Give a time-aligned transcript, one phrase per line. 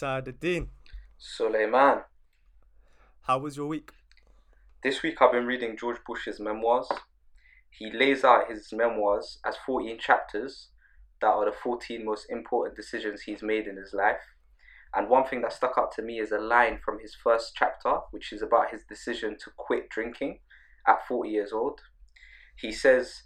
[0.00, 0.68] Saadadeen,
[1.18, 2.02] Sulaiman.
[3.22, 3.90] how was your week?
[4.84, 6.86] This week I've been reading George Bush's memoirs.
[7.68, 10.68] He lays out his memoirs as 14 chapters
[11.20, 14.22] that are the 14 most important decisions he's made in his life.
[14.94, 17.98] And one thing that stuck out to me is a line from his first chapter,
[18.12, 20.38] which is about his decision to quit drinking
[20.86, 21.80] at 40 years old.
[22.54, 23.24] He says,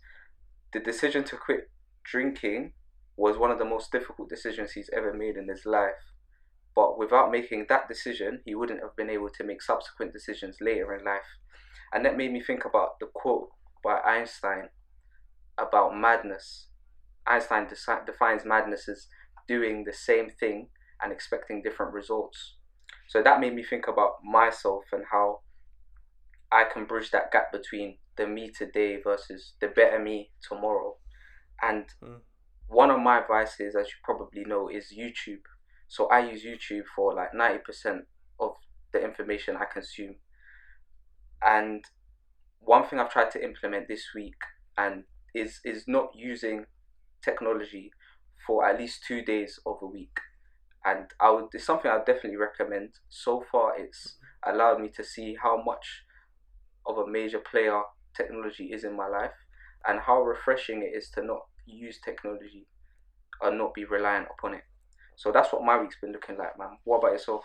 [0.73, 1.71] The decision to quit
[2.03, 2.73] drinking
[3.15, 6.13] was one of the most difficult decisions he's ever made in his life.
[6.75, 10.95] But without making that decision, he wouldn't have been able to make subsequent decisions later
[10.95, 11.39] in life.
[11.93, 13.51] And that made me think about the quote
[13.85, 14.71] by Einstein
[15.59, 16.69] about madness.
[17.27, 19.07] Einstein deci- defines madness as
[19.47, 20.69] doing the same thing
[21.03, 22.57] and expecting different results.
[23.09, 25.41] So that made me think about myself and how
[26.51, 30.97] I can bridge that gap between the me today versus the better me tomorrow.
[31.61, 32.23] And Mm.
[32.69, 35.45] one of my vices, as you probably know, is YouTube.
[35.93, 38.05] So I use YouTube for like 90%
[38.41, 38.53] of
[38.95, 40.15] the information I consume.
[41.47, 41.85] And
[42.61, 44.41] one thing I've tried to implement this week
[44.79, 46.65] and is is not using
[47.23, 47.91] technology
[48.47, 50.17] for at least two days of a week.
[50.83, 52.95] And I would it's something I would definitely recommend.
[53.11, 56.05] So far it's allowed me to see how much
[56.87, 57.83] of a major player
[58.17, 59.37] technology is in my life
[59.87, 62.67] and how refreshing it is to not use technology
[63.43, 64.65] and not be reliant upon it.
[65.23, 66.79] So that's what my week's been looking like, man.
[66.83, 67.45] What about yourself?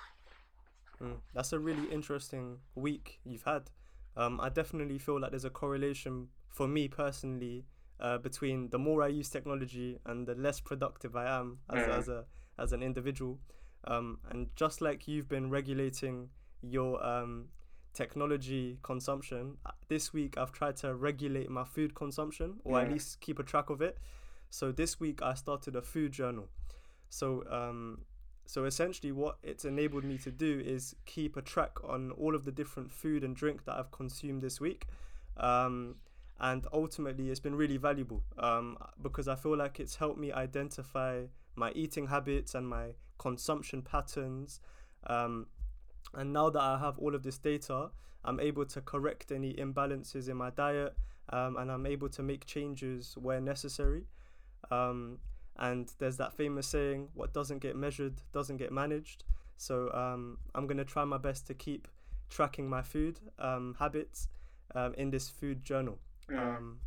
[0.99, 3.69] Mm, that's a really interesting week you've had.
[4.15, 7.65] Um, I definitely feel like there's a correlation for me personally
[7.99, 11.97] uh, between the more I use technology and the less productive I am as, Mm.
[11.99, 12.25] as a
[12.57, 13.37] as an individual.
[13.83, 16.29] Um, and just like you've been regulating
[16.63, 17.49] your um,
[17.93, 22.93] technology consumption, uh, this week I've tried to regulate my food consumption or at Mm.
[22.93, 23.99] least keep a track of it.
[24.49, 26.49] So this week I started a food journal.
[27.09, 28.01] So um,
[28.45, 32.45] so essentially, what it's enabled me to do is keep a track on all of
[32.45, 34.87] the different food and drink that I've consumed this week.
[35.35, 35.95] Um,
[36.39, 41.23] and ultimately, it's been really valuable um, because I feel like it's helped me identify
[41.55, 44.61] my eating habits and my consumption patterns.
[45.07, 45.47] Um,
[46.13, 47.89] and now that I have all of this data,
[48.23, 50.95] I'm able to correct any imbalances in my diet
[51.29, 54.03] um, and I'm able to make changes where necessary.
[54.71, 55.19] Um,
[55.59, 59.23] and there's that famous saying, what doesn't get measured doesn't get managed.
[59.57, 61.87] So um, I'm going to try my best to keep
[62.29, 64.27] tracking my food um, habits
[64.75, 65.97] um, in this food journal.
[66.29, 66.57] Mm.
[66.57, 66.79] Um,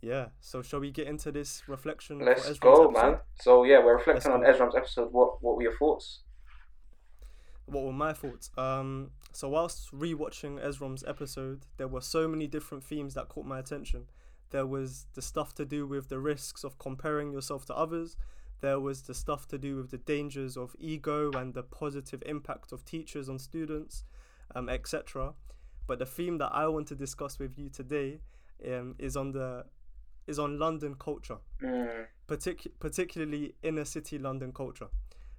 [0.00, 2.20] yeah, so shall we get into this reflection?
[2.20, 2.92] Let's go, episode?
[2.92, 3.18] man.
[3.40, 5.12] So yeah, we're reflecting on Esrom's episode.
[5.12, 6.20] What what were your thoughts?
[7.70, 8.50] what were my thoughts?
[8.56, 13.58] Um, so whilst rewatching Esrom's episode, there were so many different themes that caught my
[13.58, 14.06] attention.
[14.50, 18.16] There was the stuff to do with the risks of comparing yourself to others.
[18.60, 22.72] There was the stuff to do with the dangers of ego and the positive impact
[22.72, 24.04] of teachers on students,
[24.54, 25.34] um, etc.
[25.86, 28.20] But the theme that I want to discuss with you today
[28.66, 29.64] um, is on the
[30.26, 34.88] is on London culture, Mm, partic- particularly inner city London culture.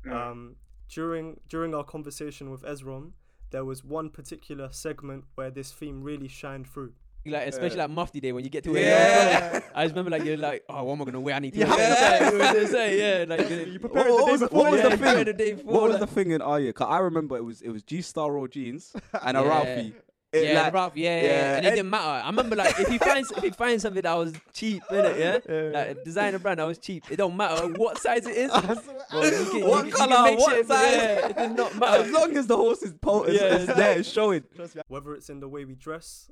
[0.03, 0.55] mm, Um,
[0.87, 3.11] during during our conversation with Esrom,
[3.51, 6.93] there was one particular segment where this theme really shined through.
[7.25, 7.83] Like especially Yeah.
[7.83, 9.53] like Mufti Day when you get to wear Yeah.
[9.53, 11.35] your I just remember like you're like, oh, what am I gonna wear?
[11.35, 11.69] I need to Yeah.
[11.75, 12.33] wear.
[12.37, 14.89] Yeah, yeah, say, yeah, like You what, prepared the day was, before, what was the
[14.89, 14.97] thing?
[14.99, 15.73] prepared the day before?
[15.73, 16.73] What was like- the thing in our year?
[16.73, 19.47] Cause I remember it was it was G Star Raw jeans and a Yeah.
[19.47, 19.93] Ralphie.
[20.31, 22.23] It, yeah, like, Ralph, yeah, yeah, yeah, and it and- didn't matter.
[22.23, 25.39] I remember like if you find if you find something that was cheap, innit, yeah,
[25.49, 25.69] yeah.
[25.73, 28.51] like a designer brand that was cheap, it don't matter what size it is.
[28.51, 30.29] Bro, you can, what you, can- you color?
[30.29, 30.95] can what shit, size?
[30.95, 32.03] Yeah, it does not matter.
[32.03, 33.55] As long as the horse is po- is, Yeah.
[33.57, 34.43] is there, it's showing.
[34.87, 36.29] Whether it's in the way we dress,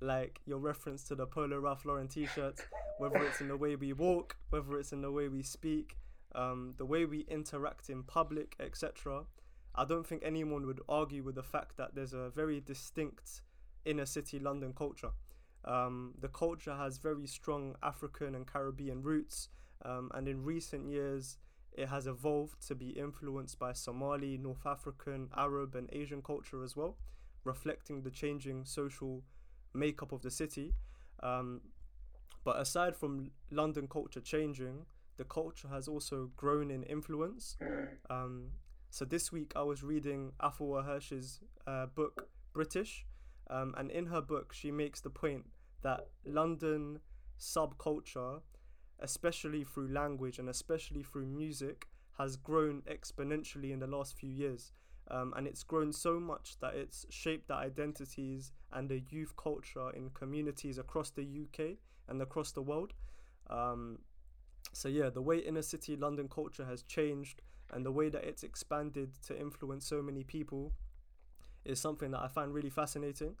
[0.00, 2.62] like your reference to the Polo Ralph Lauren T-shirts,
[2.98, 5.96] whether it's in the way we walk, whether it's in the way we speak,
[6.34, 9.24] um, the way we interact in public, etc.
[9.74, 13.42] I don't think anyone would argue with the fact that there's a very distinct
[13.84, 15.10] inner city London culture.
[15.64, 19.48] Um, the culture has very strong African and Caribbean roots,
[19.84, 21.38] um, and in recent years,
[21.72, 26.76] it has evolved to be influenced by Somali, North African, Arab, and Asian culture as
[26.76, 26.96] well,
[27.44, 29.22] reflecting the changing social
[29.76, 30.74] makeup of the city.
[31.22, 31.60] Um,
[32.44, 34.86] but aside from London culture changing,
[35.16, 37.56] the culture has also grown in influence.
[38.10, 38.52] Um,
[38.90, 43.04] so this week I was reading Afua Hirsch's uh, book British,
[43.50, 45.46] um, and in her book she makes the point
[45.82, 47.00] that London
[47.38, 48.40] subculture,
[49.00, 51.86] especially through language and especially through music,
[52.18, 54.72] has grown exponentially in the last few years.
[55.10, 59.90] Um, and it's grown so much that it's shaped the identities and the youth culture
[59.90, 61.76] in communities across the UK
[62.08, 62.92] and across the world.
[63.48, 63.98] Um,
[64.72, 67.40] so yeah, the way inner city London culture has changed
[67.72, 70.72] and the way that it's expanded to influence so many people
[71.64, 73.34] is something that I find really fascinating.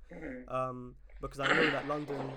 [0.48, 2.30] Um, because I know that London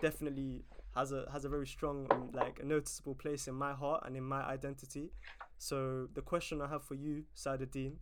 [0.00, 0.64] definitely
[0.94, 4.16] has a has a very strong um, like a noticeable place in my heart and
[4.16, 5.10] in my identity.
[5.58, 7.94] So the question I have for you, Saadadeen,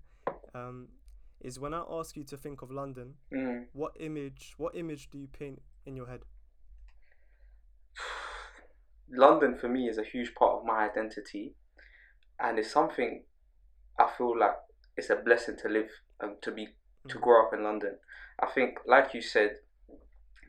[0.55, 0.89] um,
[1.41, 3.67] is when I ask you to think of London, Mm.
[3.73, 6.25] what image what image do you paint in your head?
[9.11, 11.55] London for me is a huge part of my identity,
[12.41, 13.25] and it's something
[13.99, 14.57] I feel like
[14.97, 15.91] it's a blessing to live
[16.21, 16.69] and to be
[17.09, 17.23] to Mhm.
[17.23, 17.99] grow up in London.
[18.39, 19.61] I think, like you said,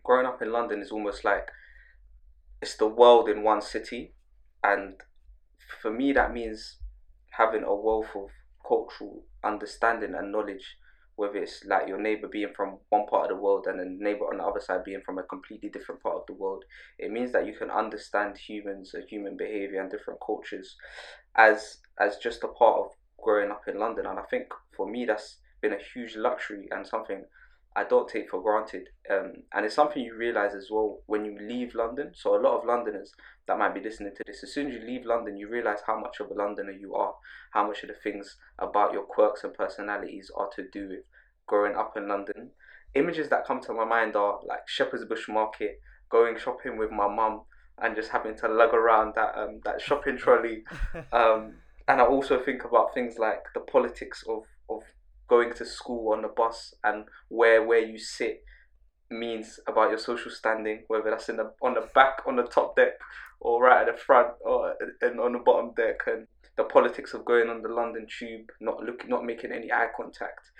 [0.03, 1.49] growing up in London is almost like
[2.61, 4.15] it's the world in one city,
[4.63, 5.01] and
[5.81, 6.79] for me that means
[7.31, 8.31] having a wealth of
[8.67, 10.77] cultural understanding and knowledge.
[11.17, 14.25] Whether it's like your neighbor being from one part of the world and a neighbor
[14.25, 16.65] on the other side being from a completely different part of the world,
[16.99, 20.75] it means that you can understand humans and human behavior and different cultures
[21.37, 22.91] as as just a part of
[23.21, 24.05] growing up in London.
[24.05, 27.23] And I think for me that's been a huge luxury and something
[27.75, 28.89] I don't take for granted.
[29.09, 32.11] Um, and it's something you realize as well when you leave London.
[32.15, 33.11] So a lot of Londoners
[33.47, 35.99] that might be listening to this, as soon as you leave London, you realize how
[35.99, 37.13] much of a Londoner you are,
[37.51, 41.03] how much of the things about your quirks and personalities are to do with
[41.47, 42.51] growing up in London.
[42.93, 47.13] Images that come to my mind are like Shepherd's Bush Market, going shopping with my
[47.13, 47.41] mum,
[47.81, 50.63] and just having to lug around that um, that shopping trolley.
[51.11, 51.55] Um,
[51.87, 54.81] and I also think about things like the politics of, of
[55.27, 58.43] going to school on the bus and where where you sit
[59.09, 62.75] means about your social standing, whether that's in the on the back, on the top
[62.75, 62.93] deck,
[63.39, 66.27] or right at the front, or and on the bottom deck, and
[66.57, 70.51] the politics of going on the London Tube, not looking, not making any eye contact,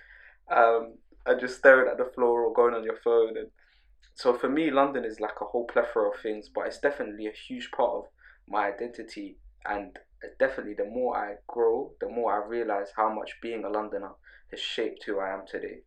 [0.52, 0.94] um,
[1.26, 3.38] and just staring at the floor or going on your phone.
[3.38, 3.48] And
[4.16, 7.32] so for me, London is like a whole plethora of things, but it's definitely a
[7.48, 8.04] huge part of
[8.48, 9.38] my identity.
[9.68, 9.98] And
[10.40, 14.12] definitely, the more I grow, the more I realize how much being a Londoner
[14.52, 15.80] has shaped who I am today.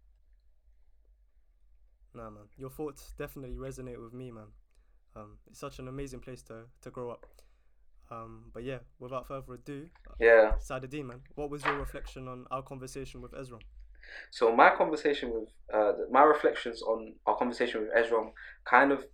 [2.15, 4.47] Nah, man, your thoughts definitely resonate with me, man.
[5.15, 7.27] Um, it's such an amazing place to to grow up.
[8.11, 9.89] Um, but yeah, without further ado,
[10.19, 10.53] Yeah.
[10.59, 13.61] Saadadeen, man, what was your reflection on our conversation with Esrom?
[14.31, 18.33] So my conversation with uh, my reflections on our conversation with Esrom
[18.65, 19.05] kind of,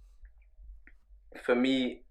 [1.44, 2.02] for me,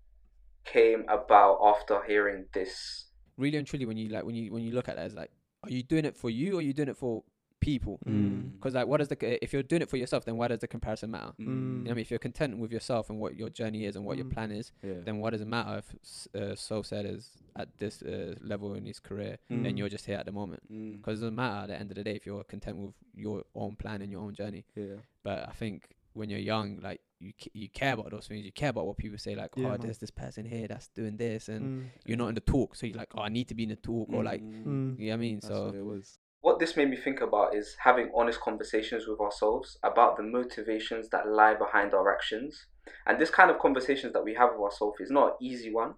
[0.65, 3.05] came about after hearing this.
[3.37, 5.31] Really and truly, when you like when you when you look at that, it's like,
[5.63, 7.23] are you doing it for you or are you doing it for
[7.59, 7.97] people?
[8.05, 8.51] Mm.
[8.53, 10.67] Because like, what does the if you're doing it for yourself, then why does the
[10.67, 11.31] comparison matter?
[11.39, 11.39] Mm.
[11.39, 13.95] You know what I mean, if you're content with yourself and what your journey is
[13.95, 14.33] and what your Mm.
[14.33, 14.99] plan is, Yeah.
[15.03, 18.75] then what does it matter if s- uh, So said is at this uh, level
[18.75, 19.63] in his career, Mm.
[19.63, 20.61] then you're just here at the moment.
[20.71, 20.97] Mm.
[20.97, 23.43] Because it doesn't matter at the end of the day if you're content with your
[23.55, 24.65] own plan and your own journey.
[24.75, 24.97] Yeah.
[25.23, 28.45] But I think when you're young, like you you care about those things.
[28.45, 29.79] You care about what people say, like, Yeah, oh, man.
[29.81, 31.89] there's this person here that's doing this, and Mm.
[32.05, 33.75] you're not in the talk, so you're like, oh, I need to be in the
[33.75, 34.65] talk, or like, Mm.
[34.65, 34.99] Mm.
[34.99, 35.35] you know what I mean?
[35.35, 36.19] That's so what it was.
[36.41, 41.07] What this made me think about is having honest conversations with ourselves about the motivations
[41.09, 42.67] that lie behind our actions.
[43.07, 45.93] And this kind of conversations that we have with ourselves is not an easy one.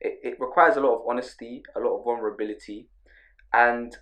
[0.00, 2.88] It, it requires a lot of honesty, a lot of vulnerability,
[3.52, 3.94] and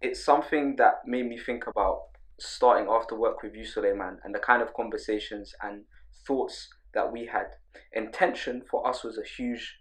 [0.00, 2.02] it's something that made me think about
[2.38, 5.84] starting after work with you, Sulaiman, and the kind of conversations and
[6.26, 7.46] thoughts that we had.
[7.92, 9.78] Intention for us was a huge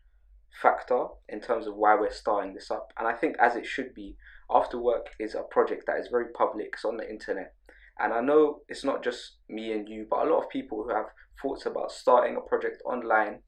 [0.62, 3.94] factor in terms of why we're starting this up, and I think as it should
[3.94, 4.16] be.
[4.50, 7.54] After Work is a project that is very public, it's on the internet.
[8.00, 10.96] And I know it's not just me and you, but a lot of people who
[10.96, 11.08] have
[11.42, 13.40] thoughts about starting a project online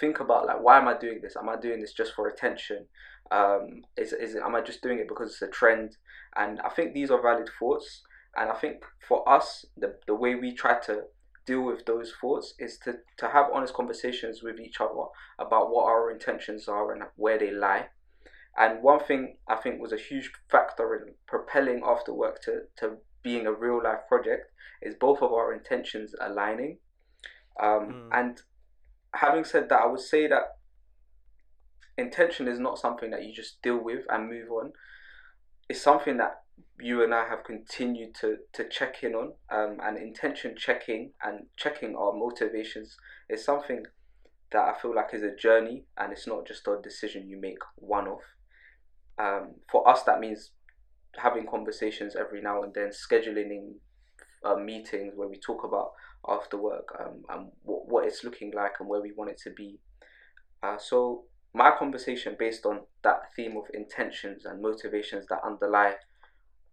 [0.00, 1.36] think about like why am I doing this?
[1.36, 2.86] Am I doing this just for attention?
[3.30, 5.96] Um, is is am I just doing it because it's a trend?
[6.36, 8.02] And I think these are valid thoughts.
[8.36, 11.02] And I think for us, the the way we try to
[11.48, 15.04] deal with those thoughts is to, to have honest conversations with each other
[15.38, 17.86] about what our intentions are and where they lie.
[18.58, 22.98] And one thing I think was a huge factor in propelling After Work to, to
[23.22, 24.50] being a real life project
[24.82, 26.78] is both of our intentions aligning.
[27.62, 28.08] Um, Mm.
[28.12, 28.42] And
[29.14, 30.56] having said that, I would say that
[31.96, 34.72] intention is not something that you just deal with and move on.
[35.68, 36.42] It's something that
[36.80, 39.32] you and I have continued to, to check in on.
[39.50, 42.96] Um, and intention checking and checking our motivations
[43.28, 43.84] is something
[44.52, 47.58] that I feel like is a journey and it's not just a decision you make
[47.76, 48.22] one off.
[49.18, 50.52] Um, for us, that means
[51.16, 53.74] having conversations every now and then, scheduling
[54.44, 55.92] uh, meetings where we talk about
[56.28, 59.50] after work um, and what, what it's looking like and where we want it to
[59.50, 59.78] be.
[60.62, 65.94] Uh, so, my conversation based on that theme of intentions and motivations that underlie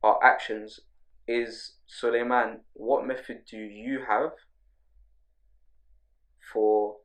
[0.03, 0.79] our actions
[1.27, 4.31] is Sulaiman, what method do you have
[6.53, 6.97] for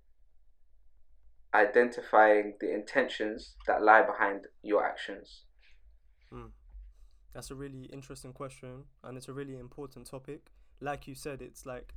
[1.55, 5.45] identifying the intentions that lie behind your actions?
[7.33, 10.51] That's a really interesting question, and it's a really important topic.
[10.81, 11.95] Like you said, it's like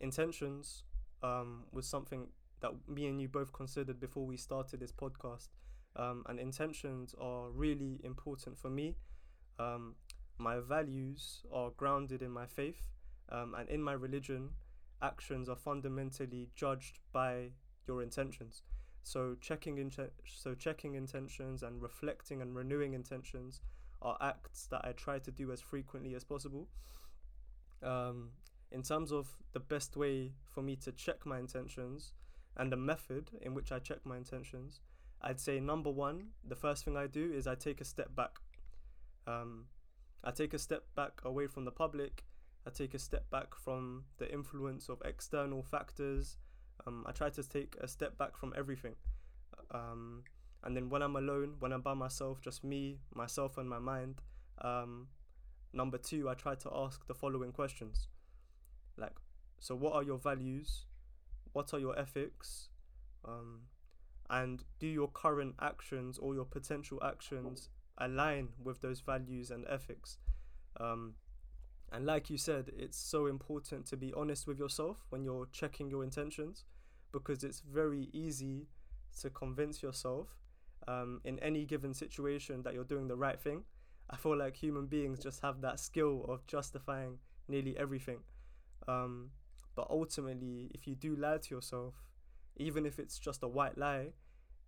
[0.00, 0.82] intentions
[1.22, 2.28] um, was something
[2.60, 5.48] that me and you both considered before we started this podcast.
[5.96, 8.96] Um, and intentions are really important for me.
[9.60, 9.94] Um,
[10.38, 12.88] my values are grounded in my faith,
[13.30, 14.50] um, and in my religion,
[15.00, 17.50] actions are fundamentally judged by
[17.86, 18.62] your intentions.
[19.04, 23.60] So checking inten- so checking intentions and reflecting and renewing intentions
[24.04, 26.68] are acts that I try to do as frequently as possible.
[27.82, 28.30] Um,
[28.70, 32.12] in terms of the best way for me to check my intentions
[32.56, 34.80] and the method in which I check my intentions,
[35.22, 38.38] I'd say number one, the first thing I do is I take a step back.
[39.26, 39.66] Um,
[40.22, 42.24] I take a step back away from the public.
[42.66, 46.36] I take a step back from the influence of external factors.
[46.86, 48.96] Um, I try to take a step back from everything.
[49.70, 50.24] Um,
[50.64, 54.22] and then when I'm alone, when I'm by myself, just me, myself, and my mind,
[54.62, 55.08] um,
[55.72, 58.08] number two, I try to ask the following questions
[58.96, 59.16] like,
[59.58, 60.86] so what are your values?
[61.52, 62.68] What are your ethics?
[63.24, 63.62] Um,
[64.30, 67.68] and do your current actions or your potential actions
[67.98, 70.18] align with those values and ethics?
[70.80, 71.14] Um,
[71.92, 75.90] and like you said, it's so important to be honest with yourself when you're checking
[75.90, 76.64] your intentions
[77.12, 78.66] because it's very easy
[79.20, 80.28] to convince yourself
[80.88, 83.64] um, in any given situation that you're doing the right thing.
[84.10, 88.18] I feel like human beings just have that skill of justifying nearly everything.
[88.86, 89.30] Um,
[89.74, 91.94] but ultimately, if you do lie to yourself,
[92.56, 94.08] even if it's just a white lie,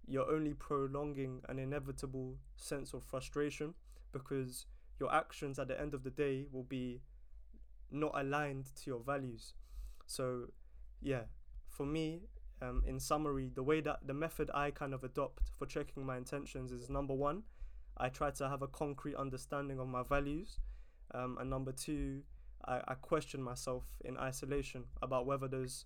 [0.06, 3.74] you're only prolonging an inevitable sense of frustration
[4.12, 4.66] because
[4.98, 7.00] your actions at the end of the day will be
[7.90, 9.54] not aligned to your values.
[10.06, 10.46] So,
[11.00, 11.22] yeah,
[11.68, 12.22] for me,
[12.62, 16.16] um, in summary, the way that the method I kind of adopt for checking my
[16.16, 17.42] intentions is number one,
[17.96, 20.58] I try to have a concrete understanding of my values,
[21.14, 22.22] um, and number two,
[22.64, 25.84] I, I question myself in isolation about whether those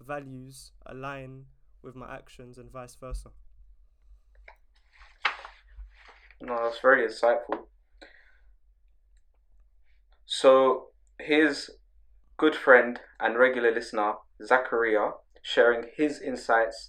[0.00, 1.46] values align
[1.82, 3.30] with my actions and vice versa.
[6.40, 7.66] No, that's very insightful.
[10.26, 11.70] So here's
[12.36, 15.12] good friend and regular listener Zachariah
[15.44, 16.88] sharing his insights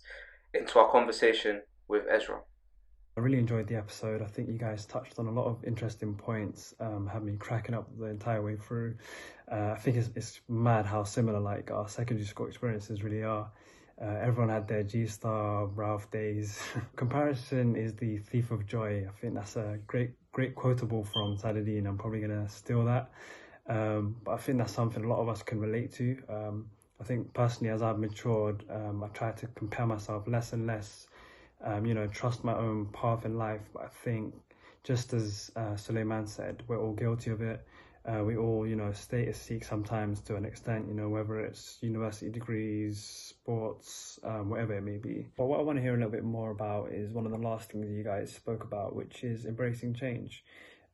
[0.53, 2.39] into our conversation with Esrom.
[3.17, 4.21] I really enjoyed the episode.
[4.21, 7.75] I think you guys touched on a lot of interesting points, um, had me cracking
[7.75, 8.95] up the entire way through.
[9.51, 13.51] Uh, I think it's, it's mad how similar like our secondary school experiences really are.
[14.01, 16.57] Uh, everyone had their G Star, Ralph days.
[16.95, 19.05] Comparison is the thief of joy.
[19.07, 21.87] I think that's a great, great quotable from Saadadeen.
[21.87, 23.11] I'm probably gonna steal that.
[23.67, 26.17] Um, but I think that's something a lot of us can relate to.
[26.29, 26.65] Um,
[26.99, 31.07] I think personally, as I've matured, um, I try to compare myself less and less.
[31.63, 33.61] Um, you know, trust my own path in life.
[33.73, 34.33] But I think,
[34.83, 37.65] just as uh, Sulaiman said, we're all guilty of it.
[38.05, 41.79] Uh, we all, you know, status seek sometimes to an extent, you know, whether it's
[41.81, 45.25] university degrees, sports, um, whatever it may be.
[45.35, 47.39] But what I want to hear a little bit more about is one of the
[47.39, 50.43] last things you guys spoke about, which is embracing change.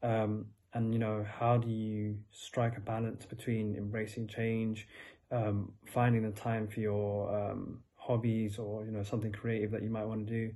[0.01, 4.88] Um, and, you know, how do you strike a balance between embracing change,
[5.31, 9.89] um, finding the time for your um, hobbies or you know something creative that you
[9.89, 10.51] might want to do,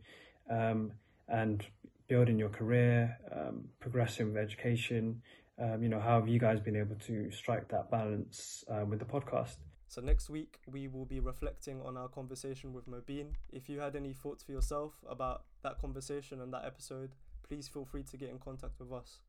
[0.50, 0.92] um,
[1.28, 1.66] and
[2.08, 5.22] building your career, um, progressing with education.
[5.58, 9.00] Um, you know, how have you guys been able to strike that balance uh, with
[9.00, 9.56] the podcast?
[9.88, 13.36] So next week we will be reflecting on our conversation with Mobeen.
[13.52, 17.16] If you had any thoughts for yourself about that conversation and that episode,
[17.48, 19.20] please feel free to get in contact with us.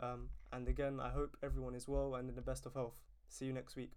[0.00, 3.02] Um, and again, I hope everyone is well and in the best of health.
[3.28, 3.92] See you next week.